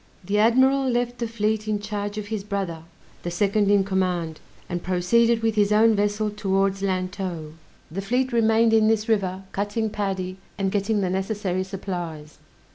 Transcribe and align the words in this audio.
The 0.23 0.39
admiral 0.39 0.89
left 0.89 1.19
the 1.19 1.27
fleet 1.27 1.67
in 1.67 1.77
charge 1.79 2.17
of 2.17 2.29
his 2.29 2.43
brother, 2.43 2.85
the 3.21 3.29
second 3.29 3.69
in 3.69 3.83
command, 3.83 4.39
and 4.67 4.81
proceeded 4.81 5.43
with 5.43 5.53
his 5.53 5.71
own 5.71 5.95
vessel 5.95 6.31
towards 6.31 6.81
Lantow. 6.81 7.53
The 7.91 8.01
fleet 8.01 8.33
remained 8.33 8.73
in 8.73 8.87
this 8.87 9.07
river, 9.07 9.43
cutting 9.51 9.91
paddy, 9.91 10.37
and 10.57 10.71
getting 10.71 11.01
the 11.01 11.11
necessary 11.11 11.63
supplies. 11.63 12.39